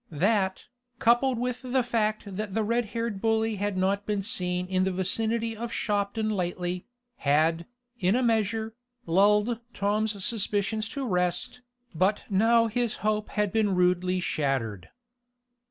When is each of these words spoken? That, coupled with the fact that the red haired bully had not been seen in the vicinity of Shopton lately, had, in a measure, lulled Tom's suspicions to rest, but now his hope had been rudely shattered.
That, 0.09 0.65
coupled 0.97 1.37
with 1.37 1.61
the 1.61 1.83
fact 1.83 2.23
that 2.35 2.55
the 2.55 2.63
red 2.63 2.85
haired 2.85 3.21
bully 3.21 3.57
had 3.57 3.77
not 3.77 4.07
been 4.07 4.23
seen 4.23 4.65
in 4.65 4.83
the 4.83 4.91
vicinity 4.91 5.55
of 5.55 5.71
Shopton 5.71 6.27
lately, 6.31 6.87
had, 7.17 7.67
in 7.99 8.15
a 8.15 8.23
measure, 8.23 8.73
lulled 9.05 9.59
Tom's 9.75 10.25
suspicions 10.25 10.89
to 10.89 11.05
rest, 11.07 11.61
but 11.93 12.23
now 12.31 12.65
his 12.65 12.95
hope 13.05 13.29
had 13.29 13.51
been 13.53 13.75
rudely 13.75 14.19
shattered. 14.19 14.89